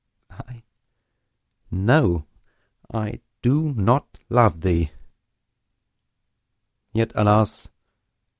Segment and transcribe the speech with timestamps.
[0.31, 0.63] I
[1.69, 2.25] know
[2.91, 4.89] I do not love thee!
[6.91, 7.69] yet, alas!